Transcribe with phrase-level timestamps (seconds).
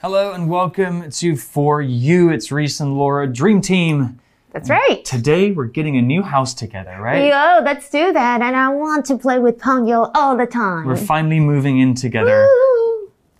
[0.00, 2.30] Hello and welcome to For You.
[2.30, 4.20] It's Reese and Laura, Dream Team.
[4.52, 5.04] That's right.
[5.04, 7.26] Today we're getting a new house together, right?
[7.26, 8.40] Yo, let's do that.
[8.40, 10.86] And I want to play with Ponyo all the time.
[10.86, 12.46] We're finally moving in together.
[12.46, 12.67] Woo.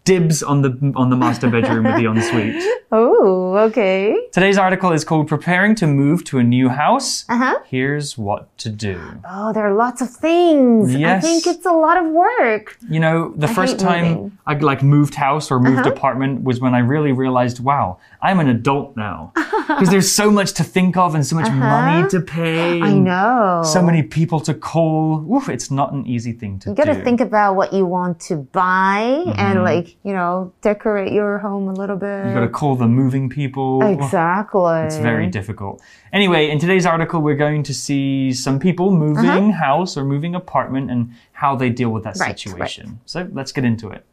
[0.09, 2.63] Dibs on the on the master bedroom with the ensuite.
[2.91, 4.17] Oh, okay.
[4.33, 7.27] Today's article is called Preparing to Move to a New House.
[7.29, 7.59] Uh huh.
[7.67, 8.99] Here's what to do.
[9.29, 10.95] Oh, there are lots of things.
[10.95, 11.23] Yes.
[11.23, 12.79] I think it's a lot of work.
[12.89, 14.39] You know, the first time moving.
[14.47, 15.91] I like moved house or moved Uh-huh.
[15.91, 19.33] apartment was when I really realized, wow, I'm an adult now.
[19.69, 22.81] Because there's so much to think of and so much money to pay.
[22.81, 23.61] I know.
[23.63, 25.23] So many people to call.
[25.31, 26.71] Oof, it's not an easy thing to do.
[26.71, 29.39] You got to think about what you want to buy Mm-hmm.
[29.47, 32.27] and, like, you know, decorate your home a little bit.
[32.27, 33.83] You've got to call the moving people.
[33.83, 34.81] Exactly.
[34.87, 35.83] It's very difficult.
[36.13, 39.53] Anyway, in today's article, we're going to see some people moving uh-huh.
[39.53, 42.17] house or moving apartment and how they deal with that.
[42.19, 43.01] Right, situation.
[43.07, 44.05] So let's get into it.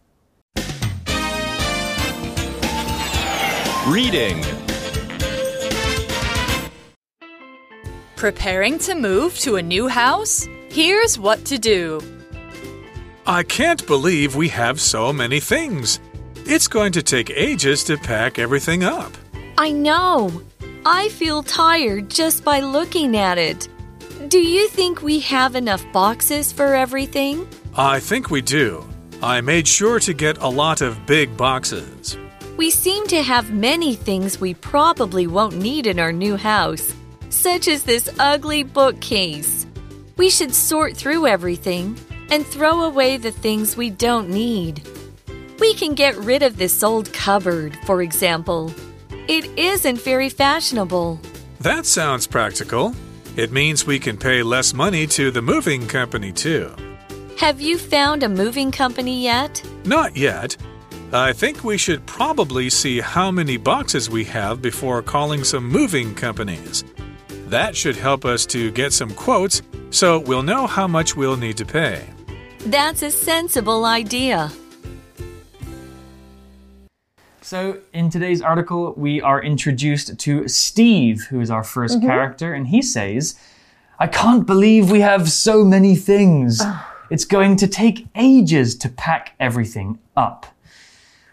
[3.88, 4.44] Reading.
[8.16, 10.48] Preparing to move to a new house?
[10.70, 12.02] Here's what to do.
[13.28, 16.00] I can't believe we have so many things.
[16.46, 19.12] It's going to take ages to pack everything up.
[19.58, 20.44] I know.
[20.86, 23.68] I feel tired just by looking at it.
[24.28, 27.48] Do you think we have enough boxes for everything?
[27.76, 28.88] I think we do.
[29.24, 32.16] I made sure to get a lot of big boxes.
[32.58, 36.94] We seem to have many things we probably won't need in our new house,
[37.30, 39.66] such as this ugly bookcase.
[40.16, 41.98] We should sort through everything
[42.30, 44.88] and throw away the things we don't need.
[45.60, 48.74] We can get rid of this old cupboard, for example.
[49.28, 51.20] It isn't very fashionable.
[51.62, 52.94] That sounds practical.
[53.36, 56.74] It means we can pay less money to the moving company, too.
[57.38, 59.62] Have you found a moving company yet?
[59.84, 60.56] Not yet.
[61.12, 66.16] I think we should probably see how many boxes we have before calling some moving
[66.16, 66.84] companies.
[67.48, 71.58] That should help us to get some quotes so we'll know how much we'll need
[71.58, 72.15] to pay.
[72.66, 74.52] That's a sensible idea.
[77.42, 82.08] So, in today's article, we are introduced to Steve, who is our 1st mm-hmm.
[82.08, 83.40] character, and he says,
[84.00, 86.60] I can't believe we have so many things.
[87.12, 90.48] It's going to take ages to pack everything up.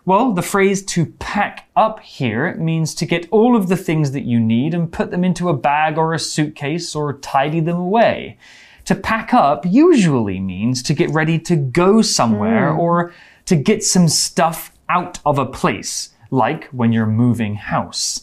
[0.05, 4.25] Well, the phrase to pack up here means to get all of the things that
[4.25, 8.37] you need and put them into a bag or a suitcase or tidy them away.
[8.86, 13.12] To pack up usually means to get ready to go somewhere or
[13.46, 18.22] to get some stuff out of a place, like when you're moving house.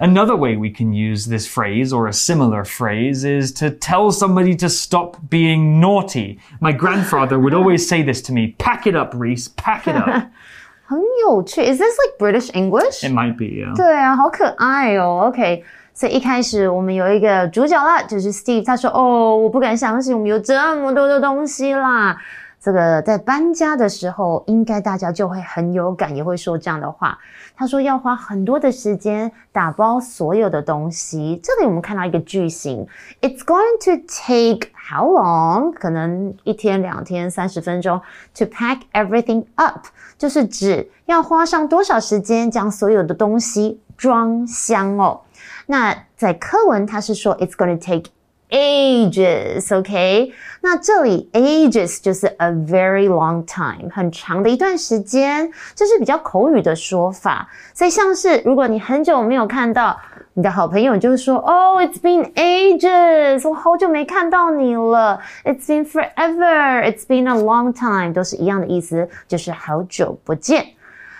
[0.00, 4.54] Another way we can use this phrase or a similar phrase is to tell somebody
[4.56, 6.38] to stop being naughty.
[6.60, 10.30] My grandfather would always say this to me pack it up, Reese, pack it up.
[10.86, 11.62] 很有趣.
[11.62, 13.04] Is this like British English?
[13.04, 13.74] it might be, yeah.
[13.76, 15.26] 对啊，好可爱哦。
[15.28, 15.62] OK，
[15.95, 18.65] 所以一开始我们有一个主角啦，就是 Steve。
[18.65, 22.17] 他说：“哦，我不敢相信我们有这么多的东西啦。”
[22.59, 27.17] 这个在搬家的时候，应该大家就会很有感，也会说这样的话。
[27.55, 31.39] 他说要花很多的时间打包所有的东西。
[31.41, 32.85] 这里我们看到一个句型
[33.21, 35.71] ，It's going to take how long？
[35.73, 38.01] 可能一天、两天、三十分钟
[38.35, 39.85] ，to pack everything up，
[40.17, 45.21] 就是指要花上多少时间将所有的东西装箱哦。
[45.67, 48.11] 那在课文它是说 It's going to take
[48.49, 57.49] ages，OK？、那这里 ages 就是 a very long time，很长的一段时间，这是比较口语的说法。
[57.73, 59.99] 所以像是如果你很久没有看到
[60.35, 70.67] 你的好朋友，就是说哦、i t s been ages，我好久没看到你了，It's been forever，It's been a long time，都是一样的意思，就是好久不见。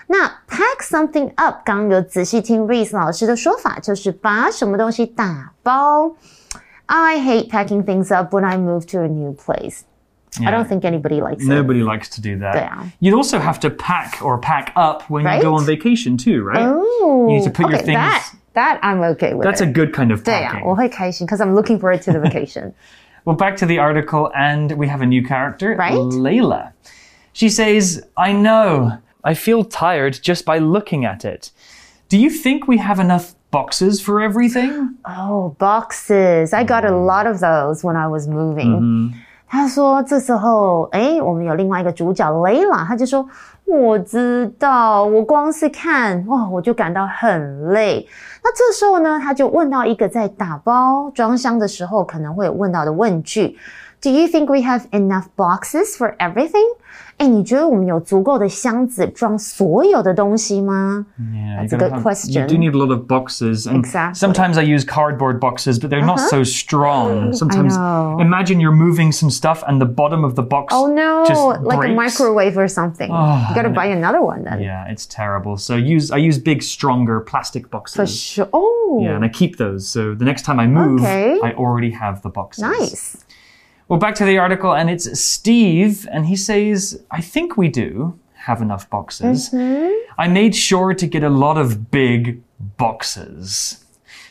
[0.07, 6.15] 那 pack something up，刚刚有仔细听 Reese 老师的说法，就是把什么东西打包。
[6.87, 9.81] I hate packing things up when I move to a new place.
[10.39, 11.47] I don't think anybody likes it.
[11.47, 12.55] Nobody likes to do that.
[12.55, 12.83] Yeah.
[12.99, 15.37] You'd also have to pack or pack up when Right?
[15.37, 16.65] you go on vacation too, right?
[16.67, 18.23] Oh, You need to put your okay, things- That
[18.53, 19.43] that I'm okay with.
[19.43, 19.73] That's a it.
[19.73, 20.65] good kind of 对啊， packing.
[20.65, 22.73] 我会开心 because I'm looking forward to the vacation.
[23.23, 25.93] Well, back to the article, and we have a new character, Right?
[25.93, 26.71] Layla.
[27.33, 28.97] She says, I know.
[29.25, 31.51] I feel tired just by looking at it.
[32.09, 34.95] Do you think we have enough boxes for everything?
[35.05, 36.53] Oh, boxes.
[36.53, 39.13] I got a lot of those when I was moving.
[39.47, 43.27] 他说这时候，哎，我们有另外一个主角 Layla，他就说
[43.65, 48.07] 我知道，我光是看哇，我就感到很累。
[48.43, 53.57] 那这时候呢，他就问到一个在打包装箱的时候可能会有问到的问句。
[54.01, 56.65] Do you think we have enough boxes for everything?
[57.17, 62.41] 哎，你觉得我们有足够的箱子装所有的东西吗 Yeah, That's you a gotta good have- question.
[62.41, 63.67] You do need a lot of boxes.
[63.67, 63.99] And Exactly.
[63.99, 64.13] Uh-huh.
[64.33, 67.31] Sometimes I use cardboard boxes, but they're not so strong.
[67.33, 68.17] Sometimes know.
[68.19, 71.77] imagine you're moving some stuff and the bottom of the box Oh no, just like
[71.77, 71.95] a breaks.
[71.95, 73.09] microwave or something.
[73.09, 74.59] you gotta buy another one then.
[74.61, 75.57] Yeah, it's terrible.
[75.57, 77.95] So use I use big, stronger plastic boxes.
[77.95, 78.49] For sure.
[78.53, 79.87] Oh, Yeah, and I keep those.
[79.87, 81.39] So the next time I move, Okay.
[81.43, 82.63] I already have the boxes.
[82.63, 83.17] nice.
[83.88, 88.18] Well, back to the article, and it's Steve, and he says, I think we do
[88.34, 89.50] have enough boxes.
[89.50, 89.92] Mm-hmm.
[90.18, 92.42] I made sure to get a lot of big
[92.78, 93.84] boxes.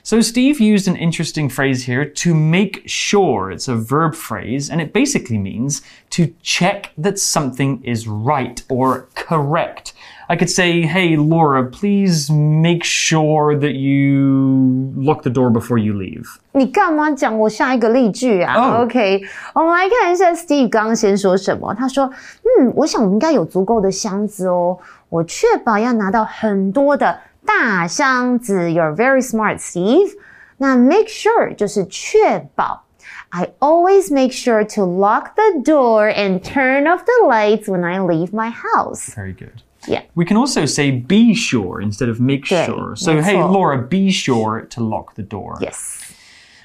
[0.04, 3.50] So Steve used an interesting phrase here to make sure.
[3.50, 5.82] It's a verb phrase, and it basically means
[6.12, 9.94] to check that something is right or correct.
[10.29, 15.93] I could say, hey, Laura, please make sure that you lock the door before you
[15.95, 16.27] leave.
[16.53, 19.21] 你干嘛讲我下一个例句啊、哦 o k
[19.55, 21.75] 我们来看一下 Steve 刚刚先说什么。
[21.75, 22.13] 他说：“
[22.61, 28.69] 嗯，我想我们应该有足够的箱子哦，我确保要拿到很多的大箱子。
[28.69, 30.11] You're very smart, Steve。
[30.59, 32.85] 那 make sure 就是确保。
[33.31, 38.33] I always make sure to lock the door and turn off the lights when I leave
[38.33, 39.15] my house.
[39.15, 39.63] Very good.
[39.88, 40.04] Yeah.
[40.16, 42.96] We can also say be sure instead of make sure.
[42.96, 45.58] So, hey, Laura, be sure to lock the door.
[45.62, 46.14] Yes.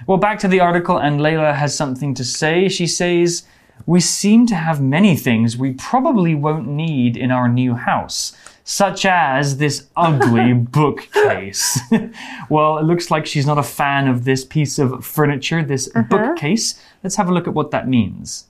[0.06, 2.68] Well, back to the article, and Layla has something to say.
[2.68, 3.44] She says,
[3.86, 8.32] We seem to have many things we probably won't need in our new house,
[8.64, 11.78] such as this ugly bookcase.
[12.48, 16.00] well, it looks like she's not a fan of this piece of furniture, this uh
[16.00, 16.08] -huh.
[16.08, 16.80] bookcase.
[17.02, 18.49] Let's have a look at what that means.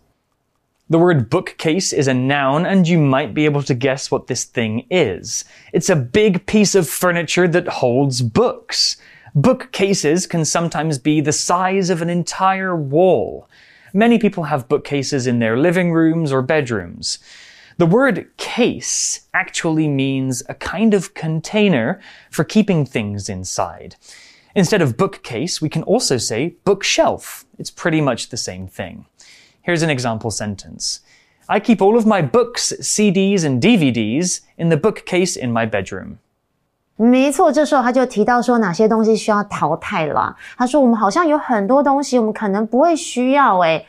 [0.91, 4.43] The word bookcase is a noun, and you might be able to guess what this
[4.43, 5.45] thing is.
[5.73, 8.97] It's a big piece of furniture that holds books.
[9.33, 13.49] Bookcases can sometimes be the size of an entire wall.
[13.95, 17.21] Many people have bookcases in their living rooms or bedrooms.
[17.79, 22.01] The word case actually means a kind of container
[22.33, 23.95] for keeping things inside.
[24.57, 27.45] Instead of bookcase, we can also say bookshelf.
[27.61, 29.07] It's pretty much the same thing.
[29.70, 31.00] Here's an example sentence.
[31.48, 36.18] I keep all of my books, CDs, and DVDs in the bookcase in my bedroom.
[36.98, 40.36] 没错，这时候他就提到说哪些东西需要淘汰啦。
[40.58, 43.86] 他说我们好像有很多东西我们可能不会需要诶、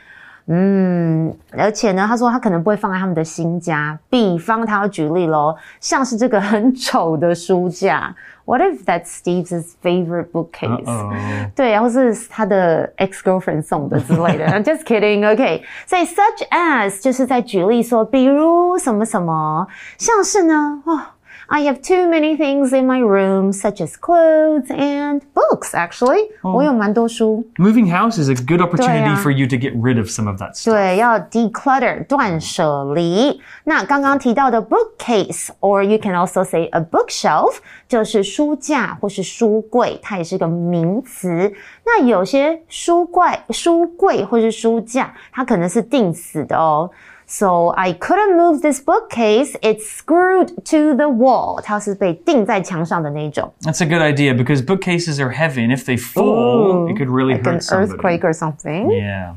[0.47, 3.97] 嗯，而且呢，他说他可能不会放在他们的新家。
[4.09, 8.13] 比方他要举例喽，像是这个很丑的书架。
[8.45, 11.51] What if that's Steve's favorite bookcase？.
[11.55, 14.47] 对，然后是他的 ex girlfriend 送的之类的。
[14.47, 15.25] I'm just kidding.
[15.31, 19.67] OK，所以 such as 就是在举例说，比如什么什么，
[19.97, 20.99] 像是呢，哦。
[21.50, 25.70] I have too many things in my room, such as clothes and books.
[25.74, 27.46] Actually，、我有蛮多书。
[27.56, 29.22] Moving house is a good opportunity 对啊。
[29.22, 30.72] for you to get rid of some of that stuff.
[30.72, 33.40] 对，要 declutter 断舍离。
[33.64, 37.58] 那刚刚提到的 bookcase，or you can also say a bookshelf，
[37.88, 41.52] 就是书架或是书柜，它也是个名词。
[41.84, 46.90] 那有些书柜、书柜或是书架，它可能是定死的哦。
[47.30, 49.56] So I couldn't move this bookcase.
[49.60, 51.60] It's screwed to the wall.
[51.60, 53.52] 它是被钉在墙上的那一种。
[53.62, 57.34] That's a good idea because bookcases are heavy, and if they fall, it could really
[57.34, 57.92] like an hurt somebody.
[57.92, 58.90] earthquake or something.
[58.92, 59.34] Yeah.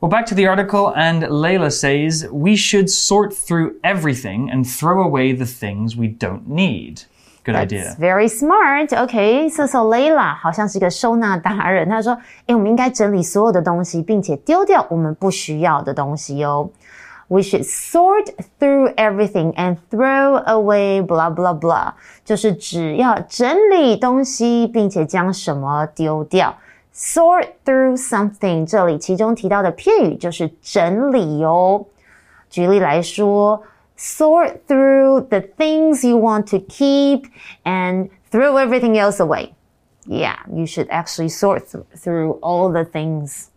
[0.00, 5.02] Well, back to the article, and Layla says we should sort through everything and throw
[5.02, 7.02] away the things we don't need.
[7.42, 7.82] Good idea.
[7.82, 8.92] That's very smart.
[8.92, 11.88] OK，so so Layla 好像是一个收纳达人。
[11.88, 16.70] 他说：“诶，我们应该整理所有的东西，并且丢掉我们不需要的东西哦。
[17.28, 21.92] We should sort through everything and throw away blah blah blah，
[22.24, 26.56] 就是只要整理东西，并且将什么丢掉。
[26.94, 31.84] Sort through something，这里其中提到的片语就是整理哦。
[32.48, 33.62] 举例来说，
[33.98, 37.24] sort through the things you want to keep
[37.64, 39.50] and throw everything else away.
[40.06, 43.48] Yeah, you should actually sort th- through all the things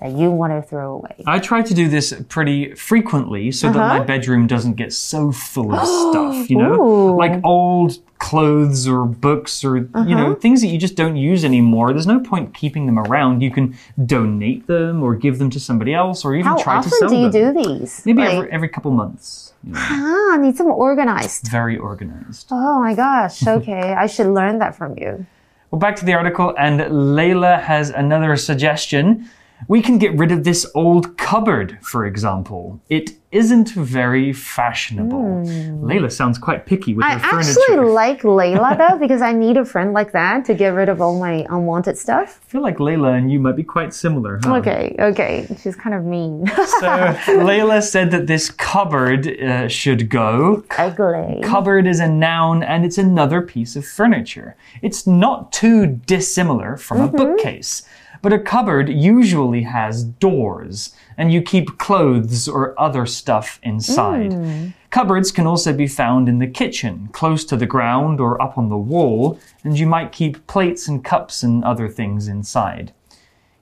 [0.00, 1.22] that you want to throw away?
[1.26, 3.78] I try to do this pretty frequently so uh -huh.
[3.78, 4.06] that my uh-huh.
[4.06, 6.76] bedroom doesn't get so full of stuff, you know?
[6.80, 7.22] Ooh.
[7.22, 10.08] Like old clothes or books or, uh -huh.
[10.08, 10.24] you uh-huh.
[10.24, 11.92] know, things that you just don't use anymore.
[11.92, 13.42] There's no point keeping them around.
[13.42, 16.88] You can donate them or give them to somebody else or even How try to
[16.88, 17.18] sell them.
[17.18, 17.62] How often do you them.
[17.62, 18.02] do these?
[18.04, 18.36] Maybe like...
[18.36, 19.48] every, every couple months.
[19.74, 21.48] Ah, need some organized.
[21.50, 22.48] Very organized.
[22.50, 23.42] Oh my gosh.
[23.58, 23.94] Okay.
[24.04, 25.26] I should learn that from you.
[25.70, 29.28] Well, back to the article, and Layla has another suggestion.
[29.66, 32.80] We can get rid of this old cupboard, for example.
[32.88, 35.44] It isn't very fashionable.
[35.82, 37.34] Layla sounds quite picky with I her furniture.
[37.36, 40.88] I actually like Layla though because I need a friend like that to get rid
[40.88, 42.40] of all my unwanted stuff.
[42.46, 44.40] I feel like Layla and you might be quite similar.
[44.42, 44.56] Huh?
[44.56, 45.46] Okay, okay.
[45.60, 46.46] She's kind of mean.
[46.46, 46.54] So
[47.26, 50.64] Layla said that this cupboard uh, should go.
[50.78, 51.42] Ugly.
[51.42, 54.56] Cupboard is a noun and it's another piece of furniture.
[54.80, 57.82] It's not too dissimilar from a bookcase.
[58.22, 64.32] But a cupboard usually has doors, and you keep clothes or other stuff inside.
[64.32, 64.68] Hmm.
[64.90, 68.68] Cupboards can also be found in the kitchen, close to the ground or up on
[68.68, 72.92] the wall, and you might keep plates and cups and other things inside.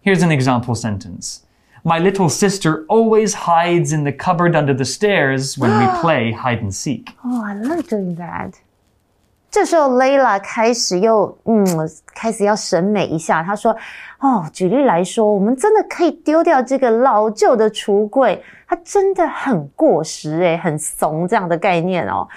[0.01, 1.43] Here's an example sentence.
[1.83, 6.61] My little sister always hides in the cupboard under the stairs when we play hide
[6.61, 7.11] and seek.
[7.25, 8.61] Oh, I love doing that.
[9.57, 11.67] 这时候 Layla 开始又嗯
[12.15, 13.75] 开始要审美一下，她说
[14.21, 22.29] ：“哦，举例来说，我们真的可以丢掉这个老旧的橱柜，它真的很过时诶，很怂这样的概念哦。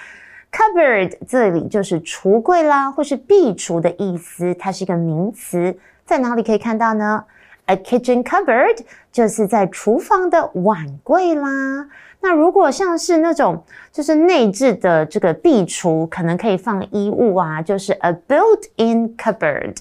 [0.50, 7.22] Cupboard 这里就是橱柜啦，或是壁橱的意思，它是一个名词，在哪里可以看到呢
[7.66, 8.78] ？A kitchen cupboard
[9.12, 11.86] 就是在厨房的碗柜啦。
[12.21, 19.77] 那如果像是那种就是内置的这个壁橱，可能可以放衣物啊，就是 a built-in cupboard。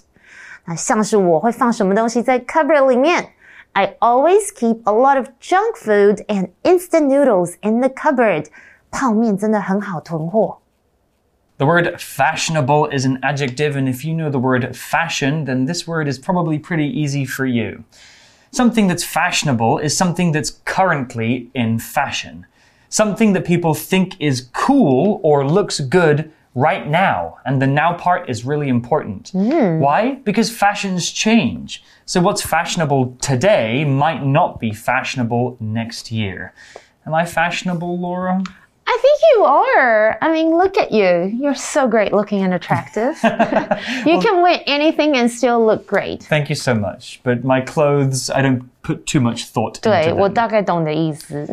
[0.67, 3.31] 那像是我会放什么东西在 cupboard 里面？
[3.73, 8.47] I always keep a lot of junk food and instant noodles in the cupboard。
[8.91, 10.59] 泡面真的很好囤货。
[11.57, 15.87] The word fashionable is an adjective, and if you know the word fashion, then this
[15.89, 17.85] word is probably pretty easy for you.
[18.52, 22.46] Something that's fashionable is something that's currently in fashion.
[22.90, 27.38] Something that people think is cool or looks good right now.
[27.46, 29.30] And the now part is really important.
[29.30, 29.80] Hmm.
[29.80, 30.16] Why?
[30.24, 31.84] Because fashions change.
[32.06, 36.54] So what's fashionable today might not be fashionable next year.
[37.06, 38.44] Am I fashionable, Laura?
[38.92, 40.18] I think you are.
[40.20, 41.32] I mean, look at you.
[41.40, 43.16] You're so great looking and attractive.
[43.24, 46.24] you can wear anything and still look great.
[46.24, 47.20] Thank you so much.
[47.22, 50.33] But my clothes, I don't put too much thought 对 into 我 them.
[50.33, 51.47] 大概懂你的意思。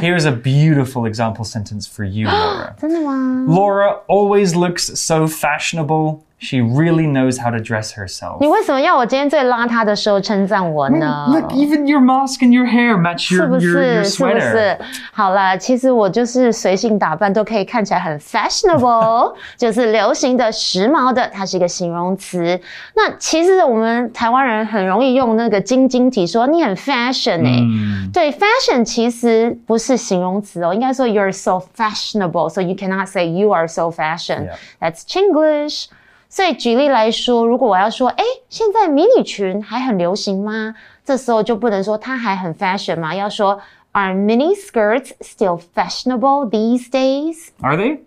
[0.00, 2.74] Here's a beautiful example sentence for you, Laura.
[2.78, 3.46] 真的吗？
[3.48, 6.20] Laura always looks so fashionable.
[6.38, 8.36] She really knows how to dress herself.
[8.40, 11.28] 你为什么要我今天最邋遢的时候称赞我呢？
[11.32, 14.10] Look, even your mask and your hair match 是 your, 不 your, your 是？
[14.10, 14.50] 是不 sweater.
[14.52, 14.78] 是？
[15.14, 22.60] 好啦，其实我就是随性打扮都可以看起来很 fashionable，就是流行的、时髦的，它是一个形容词。
[22.94, 34.48] 那其实我们台湾人很容易用那个晶晶体说你很 fashion 哎、对，fashion 其实不是形容词哦，应该说 you're so fashionable，so you cannot say you are so fashion。
[34.48, 34.56] Yeah.
[34.80, 35.86] That's Chinglish。
[36.28, 40.74] 所以举例来说，如果我要说，哎，现在迷你裙还很流行吗？
[41.04, 43.60] 这时候就不能说它还很 fashion 嘛，要说
[43.92, 47.50] Are mini skirts still fashionable these days?
[47.62, 48.00] Are they?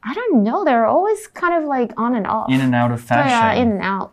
[0.00, 0.64] I don't know.
[0.64, 2.48] They're always kind of like on and off.
[2.48, 3.62] In and out of 对啊 fashion.
[3.62, 4.10] in and out.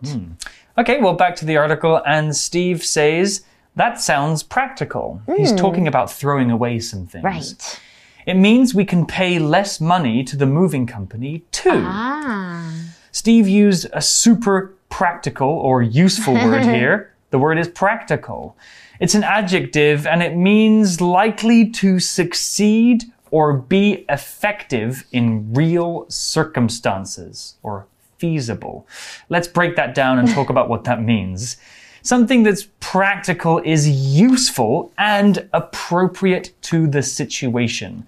[0.78, 3.42] Okay, well, back to the article, and Steve says,
[3.77, 5.23] that sounds practical.
[5.37, 7.25] He's talking about throwing away some things.
[7.25, 7.81] Right.
[8.27, 11.83] It means we can pay less money to the moving company too.
[11.87, 12.73] Ah.
[13.13, 17.15] Steve used a super practical or useful word here.
[17.31, 18.57] The word is practical.
[18.99, 27.55] It's an adjective and it means likely to succeed or be effective in real circumstances
[27.63, 27.87] or
[28.19, 28.87] feasible.
[29.29, 31.57] Let's break that down and talk about what that means.
[32.02, 38.04] Something that's practical is useful and appropriate to the situation.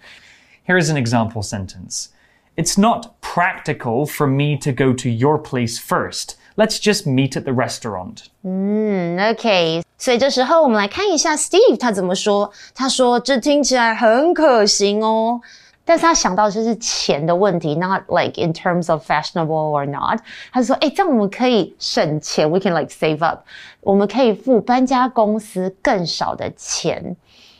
[0.63, 2.09] Here's an example sentence.
[2.55, 6.35] It's not practical for me to go to your place first.
[6.55, 8.29] Let's just meet at the restaurant.
[8.43, 12.51] OK，所以这时候我们来看一下 Steve 他怎么说。
[12.73, 15.41] 他说这听起来很可行哦，
[15.84, 20.20] 但是他想到就是钱的问题，not like in terms of fashionable or not。
[20.52, 23.40] 他说，哎，这样我们可以省钱，we can like save up，
[23.80, 27.16] 我们可以付搬家公司更少的钱。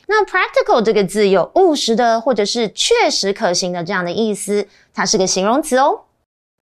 [0.07, 6.01] 那 practical 这个字有务实的或者是确实可行的这样的意思，它是个形容词哦。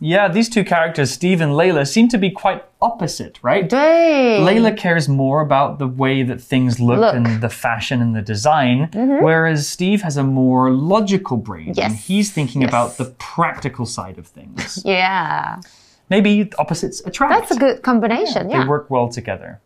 [0.02, 3.69] Yeah, these two characters, Steve and Layla, seem to be quite opposite, right?
[3.69, 7.14] 对 Layla cares more about the way that things look, Look.
[7.14, 9.23] and the fashion and the design, mm-hmm.
[9.23, 11.69] whereas Steve has a more logical brain.
[11.69, 12.71] And Yes, he's thinking yes.
[12.71, 14.83] about the practical side of things.
[14.87, 15.61] Yeah,
[16.09, 17.33] Maybe opposites attract.
[17.35, 18.49] that's a good combination.
[18.49, 18.66] They Yeah.
[18.66, 19.61] work well together.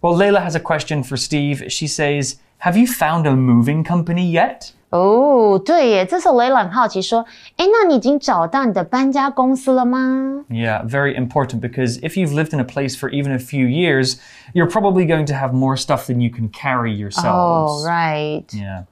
[0.00, 1.64] Well, Layla has a question for Steve.
[1.68, 4.71] She says, Have you found a moving company yet?
[4.89, 13.65] 哦，对耶，这时候雷朗好奇说：“哎，那你已经找到你的搬家公司了吗 Yeah, very important because if you've lived in a place for even a few
[13.65, 14.17] years,
[14.53, 17.83] you're probably going to have more stuff than you can carry yourselves.
[17.83, 18.45] Oh, right.
[18.53, 18.83] Yeah.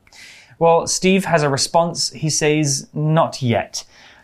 [0.58, 2.10] Well, Steve has a response.
[2.12, 3.84] He says, Not yet.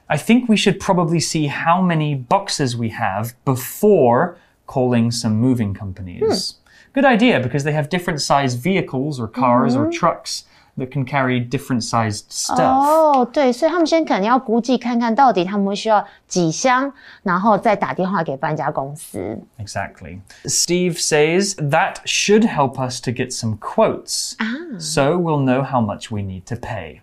[0.09, 5.73] I think we should probably see how many boxes we have before calling some moving
[5.75, 6.55] companies.
[6.93, 10.43] Good idea because they have different sized vehicles or cars or trucks
[10.77, 12.59] that can carry different sized stuff.
[12.59, 16.91] 哦，对，所以他们先可能要估计看看到底他们会需要几箱，
[17.23, 19.39] 然后再打电话给搬家公司。
[19.57, 20.19] Exactly.
[20.45, 24.35] Steve says that should help us to get some quotes.
[24.79, 27.01] So we'll know how much we need to pay.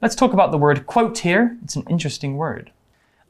[0.00, 1.56] Let's talk about the word quote here.
[1.64, 2.70] It's an interesting word.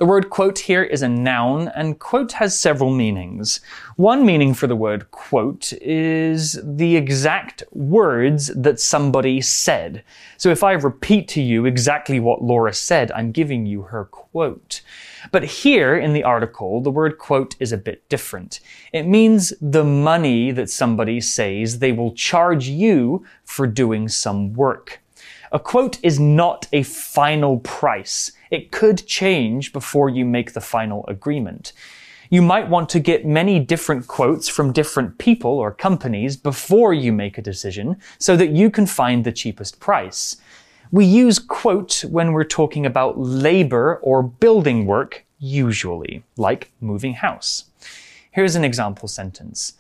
[0.03, 3.61] The word quote here is a noun, and quote has several meanings.
[3.95, 10.03] One meaning for the word quote is the exact words that somebody said.
[10.35, 14.81] So if I repeat to you exactly what Laura said, I'm giving you her quote.
[15.31, 18.59] But here in the article, the word quote is a bit different.
[18.91, 24.99] It means the money that somebody says they will charge you for doing some work.
[25.53, 28.31] A quote is not a final price.
[28.53, 31.73] It could change before you make the final agreement.
[32.29, 37.11] You might want to get many different quotes from different people or companies before you
[37.11, 40.37] make a decision so that you can find the cheapest price.
[40.91, 47.71] We use quote when we're talking about labor or building work, usually, like moving house.
[48.29, 49.73] Here's an example sentence.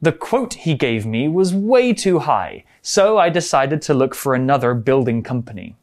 [0.00, 4.36] The quote he gave me was way too high, so I decided to look for
[4.36, 5.74] another building company.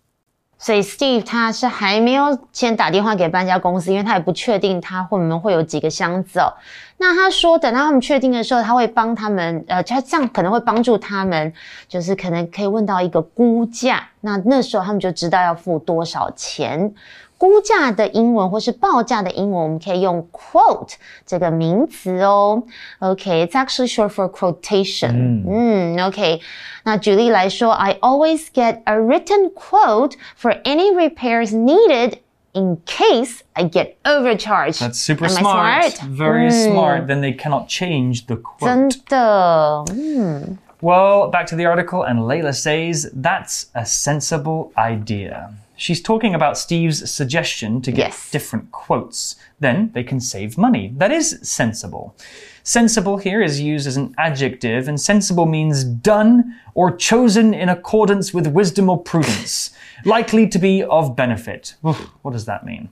[0.60, 6.52] 所以 Steve 他是还没有先打电话给搬家公司，因为他也不确定他会不会有几个箱子哦。
[6.98, 11.54] 那他说，等到他们确定的时候，他会帮他们，呃，他这样可能会帮助他们，
[11.88, 14.08] 就是可能可以问到一个估价。
[14.22, 16.92] 那那时候他们就知道要付多少钱。
[17.39, 20.95] 估价的英文或是报价的英文，我们可以用 quote
[21.27, 22.63] 这个名词哦。
[23.01, 25.43] OK，it's、actually short for quotation。
[25.49, 26.41] 嗯 o k
[26.85, 32.19] 那举例来说，I always get a written quote for any repairs needed
[32.53, 34.81] in case I get overcharged.
[34.81, 35.93] That's super Am I smart.
[35.93, 36.17] smart?
[36.17, 36.73] Very Mm.
[36.73, 37.07] smart.
[37.09, 38.99] Then they cannot change the 真 quote.
[39.09, 45.54] 的，嗯 Well, back to the article, and Layla says that's a sensible idea.
[45.76, 48.32] She's talking about Steve's suggestion to get Yes.
[48.32, 49.36] different quotes.
[49.60, 50.92] Then they can save money.
[50.98, 52.16] That is sensible.
[52.64, 58.34] Sensible here is used as an adjective, and sensible means done or chosen in accordance
[58.34, 59.72] with wisdom or prudence,
[60.04, 61.76] likely to be of benefit.
[61.88, 62.90] Oof, What does that mean?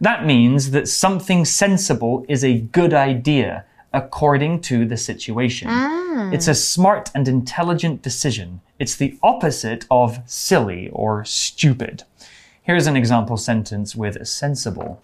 [0.00, 5.68] That means that something sensible is a good idea according to the situation.
[5.68, 6.32] Mm.
[6.32, 8.60] It's a smart and intelligent decision.
[8.78, 12.04] It's the opposite of silly or stupid.
[12.62, 15.02] Here's an example sentence with sensible.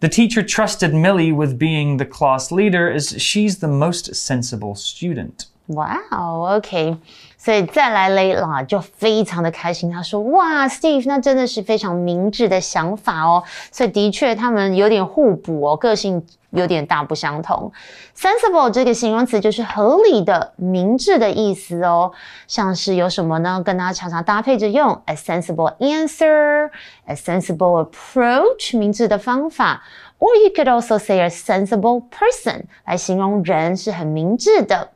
[0.00, 5.46] The teacher trusted Millie with being the class leader as she's the most sensible student.
[5.68, 6.94] 哇哦，OK，
[7.38, 13.42] 所以再来雷啦就非常的开心，他说哇，Steve，那真的是非常明智的想法哦。
[13.72, 17.72] 所以的确他们有点互补哦，个性有点大不相同。
[18.14, 22.12] Sensible 这个形容词就是合理的、明智的意思哦。
[22.46, 23.62] 像是有什么呢？
[23.64, 29.82] 跟大家常常搭配着用，a sensible answer，a sensible approach，明智的方法。
[30.18, 34.90] Or you could also say a sensible person 来形容人是很明智的。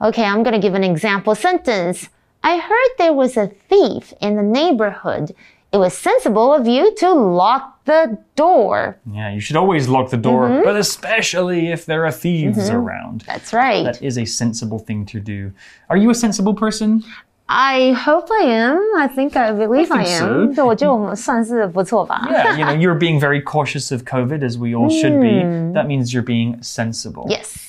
[0.00, 2.08] Okay, I'm going to give an example sentence.
[2.42, 5.34] I heard there was a thief in the neighborhood.
[5.72, 8.98] It was sensible of you to lock the door.
[9.12, 13.22] Yeah, you should always lock the door, but especially if there are thieves around.
[13.26, 13.84] That's right.
[13.84, 15.52] That is a sensible thing to do.
[15.88, 17.04] Are you a sensible person?
[17.48, 18.78] I hope I am.
[18.96, 20.48] I think I believe I, I think am.
[20.48, 20.54] so.
[20.54, 22.26] 对，我觉得我们算是不错吧。
[22.30, 25.42] Yeah, you know, you're being very cautious of COVID, as we all should be.
[25.74, 27.26] That means you're being sensible.
[27.28, 27.63] Yes.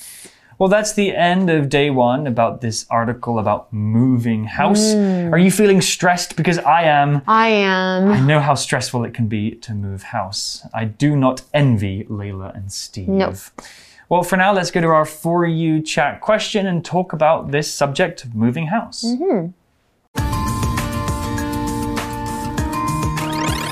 [0.59, 4.93] Well, that's the end of day one about this article about moving house.
[4.93, 5.31] Hmm.
[5.31, 6.35] Are you feeling stressed?
[6.35, 7.21] Because I am.
[7.27, 8.11] I am.
[8.11, 10.65] I know how stressful it can be to move house.
[10.73, 13.07] I do not envy Layla and Steve.
[13.07, 13.35] No.
[14.09, 17.71] Well, for now, let's go to our For You chat question and talk about this
[17.71, 19.05] subject of moving house.
[19.05, 19.51] Mm-hmm.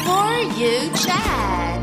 [0.06, 1.75] For you chat.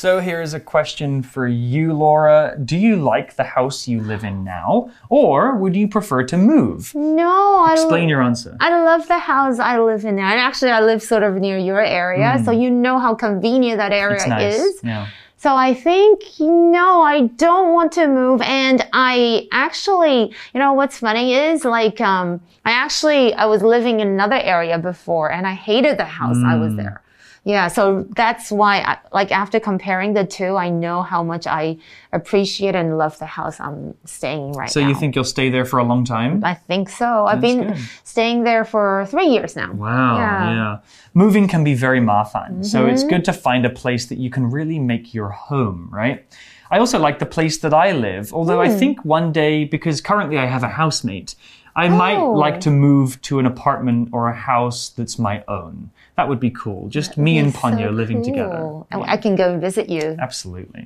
[0.00, 2.56] So here is a question for you, Laura.
[2.64, 6.94] Do you like the house you live in now, or would you prefer to move?
[6.94, 8.56] No, I Explain your answer.
[8.60, 10.16] I love the house I live in.
[10.16, 13.76] now, And actually, I live sort of near your area, so you know how convenient
[13.76, 14.54] that area It's nice.
[14.54, 14.80] is.
[14.82, 15.06] Yeah.
[15.36, 18.40] So I think, no, I don't want to move.
[18.40, 24.00] And I actually, you know, what's funny is like, um, I actually, I was living
[24.00, 27.02] in another area before and I hated the house I was there.
[27.44, 31.78] Yeah, so that's why, I, like, after comparing the two, I know how much I
[32.12, 34.88] appreciate and love the house I'm staying right So now.
[34.88, 36.44] you think you'll stay there for a long time?
[36.44, 37.24] I think so.
[37.24, 37.78] I've been good.
[38.04, 39.72] staying there for three years now.
[39.72, 40.52] Wow, Yeah.
[40.52, 40.78] yeah.
[41.14, 43.10] Moving can be very mafan, so it's mm-hmm.
[43.10, 46.26] good to find a place that you can really make your home, right?
[46.70, 48.78] I also like the place that I live, although I hmm.
[48.78, 51.34] think one day, because currently I have a housemate,
[51.84, 52.32] I might Oh.
[52.44, 55.90] like to move to an apartment or a house that's my own.
[56.16, 56.88] That would be cool.
[56.88, 58.58] Just me and So Ponyo living together.
[58.58, 58.86] cool.
[58.90, 60.16] And I can go and visit you.
[60.20, 60.84] Absolutely.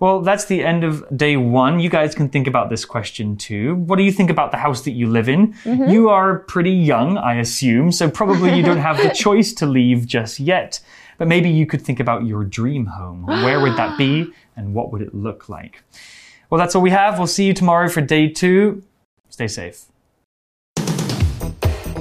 [0.00, 1.78] Well, that's the end of day one.
[1.84, 3.74] You guys can think about this question too.
[3.88, 5.52] What do you think about the house that you live in?
[5.64, 5.90] Mm-hmm.
[5.90, 10.06] You are pretty young, I assume, so probably you don't have the choice to leave
[10.06, 10.80] just yet.
[11.18, 13.26] But maybe you could think about your dream home.
[13.26, 14.12] Where would that be
[14.56, 15.82] and what would it look like?
[16.48, 17.18] Well, that's all we have.
[17.18, 18.82] We'll see you tomorrow for day two.
[19.28, 19.82] Stay safe.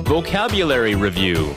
[0.09, 1.53] Vocabulary Review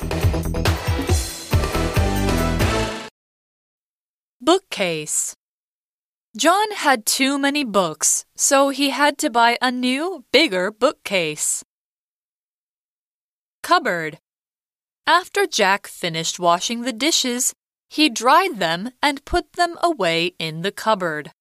[4.42, 5.34] Bookcase.
[6.36, 11.64] John had too many books, so he had to buy a new, bigger bookcase.
[13.62, 14.18] Cupboard.
[15.06, 17.54] After Jack finished washing the dishes,
[17.88, 21.32] he dried them and put them away in the cupboard.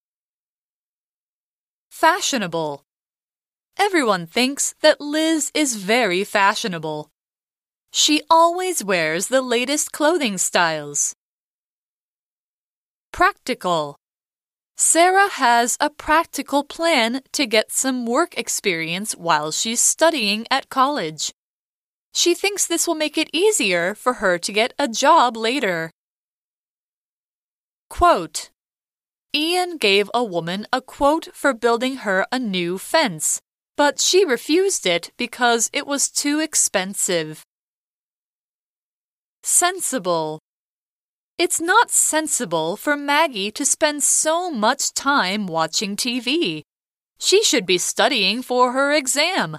[1.89, 2.85] Fashionable.
[3.77, 7.09] Everyone thinks that Liz is very fashionable.
[7.91, 11.13] She always wears the latest clothing styles.
[13.11, 13.97] Practical.
[14.77, 21.33] Sarah has a practical plan to get some work experience while she's studying at college.
[22.13, 25.91] She thinks this will make it easier for her to get a job later.
[27.89, 28.49] Quote
[29.33, 33.41] Ian gave a woman a quote for building her a new fence,
[33.81, 37.41] but she refused it because it was too expensive.
[39.41, 40.37] Sensible.
[41.39, 46.61] It's not sensible for Maggie to spend so much time watching TV.
[47.17, 49.57] She should be studying for her exam.